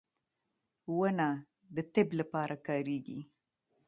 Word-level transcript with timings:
•ونه 0.97 1.29
د 1.75 1.77
طب 1.93 2.07
لپاره 2.19 2.55
کارېږي. 2.67 3.19